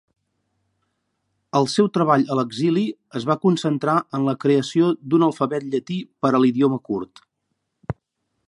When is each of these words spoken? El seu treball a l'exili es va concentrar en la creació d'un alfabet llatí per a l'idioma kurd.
El 1.59 1.67
seu 1.73 1.89
treball 1.97 2.23
a 2.35 2.37
l'exili 2.39 2.85
es 3.21 3.29
va 3.33 3.37
concentrar 3.45 3.97
en 4.19 4.27
la 4.31 4.37
creació 4.47 4.91
d'un 5.13 5.29
alfabet 5.31 5.71
llatí 5.75 6.03
per 6.25 6.33
a 6.37 6.43
l'idioma 6.45 6.85
kurd. 6.91 7.27